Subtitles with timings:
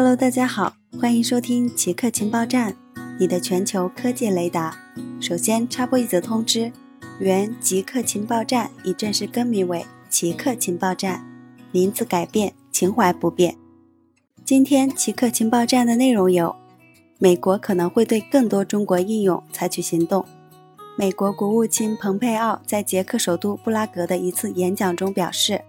[0.00, 2.72] Hello，大家好，欢迎收听奇客情报站，
[3.18, 4.78] 你的全球科技雷达。
[5.20, 6.70] 首先插播一则通知：
[7.18, 11.26] 原极客情报站已正式更名为奇客情报站，
[11.72, 13.56] 名字改变，情怀不变。
[14.44, 16.54] 今天奇客情报站的内容有：
[17.18, 20.24] 美国可能会对更多中国应用采取行动。
[20.96, 25.60] 美国国务卿蓬佩奥在捷克首都布拉格的一次演讲中表示，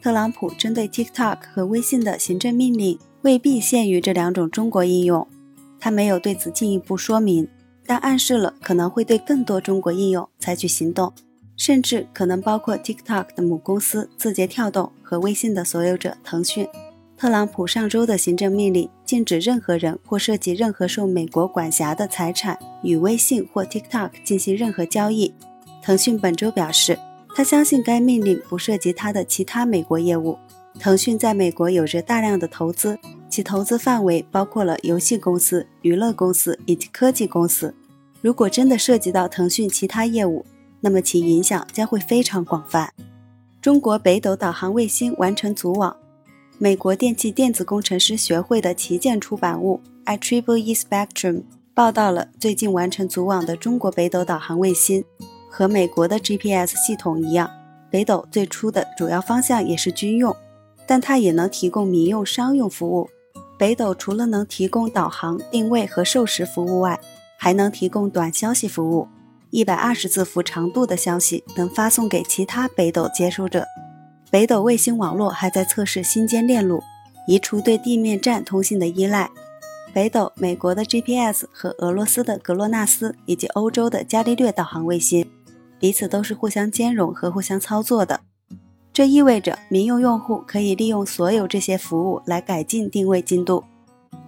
[0.00, 5.26] 特朗普针对 TikTok 和微信的行政命令未必限于这两种中国应用。
[5.80, 7.48] 他没有对此进一步说明，
[7.86, 11.10] 但暗示了可能会对更多中国应用采取行动，
[11.56, 16.68] 甚至可能包括 TikTok 的母公司字节跳动和微信的所有者腾讯。
[17.16, 25.32] 特朗普上周的行政命令禁止任何人或涉及任何受美国管辖的财产与微信或 TikTok 进行任何交易。
[25.82, 26.98] 腾讯本周表示，
[27.34, 30.36] 他相信该命令不涉及他的其他美国业务。
[30.76, 37.74] 腾讯在美国有着大量的投资，其投资范围包括了游戏公司、娱乐公司以及科技公司。
[38.20, 40.46] 如果真的涉及到腾讯其他业务，
[40.80, 42.92] 那么其影响将会非常广泛。
[43.60, 45.96] 中国北斗导航卫星完成组网。
[46.58, 49.80] 美国电气电子工程师学会的旗舰出版物
[50.18, 51.34] 《IEEE Spectrum》
[51.74, 55.04] 报道了最近完成组网的中国北斗导航卫星。
[55.50, 57.48] 和美国的 GPS 系统一样，
[57.88, 60.34] 北斗最初的主要方向也是军用，
[60.84, 63.08] 但它也能提供民用商用服务。
[63.64, 67.00] 北斗除了能提供导航、定位和授时服务外，
[67.38, 69.08] 还能提供短消息服务，
[69.48, 73.64] 一百二十字符长度的消息能发送给其他北斗接收者。
[74.30, 76.82] 北斗卫星网络还在测试新间链路，
[77.26, 79.30] 移除对地面站通信的依赖。
[79.94, 85.26] 北斗、美国的 GPS 和俄罗斯的格洛纳斯以及欧洲的伽利略导航卫星，
[85.78, 88.20] 彼此都是互相兼容和互相操作的。
[88.94, 93.64] 这意味着民用用户可以利用所有这些服务来改进定位精度。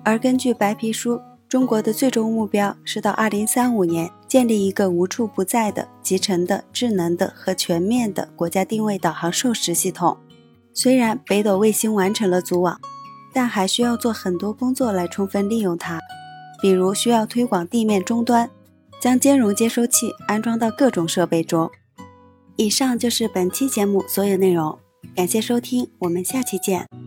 [0.05, 4.11] 而根据白皮书，中国的最终目标是到2035年。
[4.29, 10.17] 建立一个无处不在的、集成的、智能的和全面的国家定位导航授时系统。
[10.75, 12.79] 虽然北斗卫星完成了组网，
[13.33, 16.01] 但还需要做很多工作来充分利用它，
[16.61, 18.51] 比如需要推广地面终端，
[19.01, 21.71] 将兼容接收器安装到各种设备中。
[22.57, 24.79] 以上就是本期节目所有内容，
[25.15, 27.06] 感谢收听，我们下期见。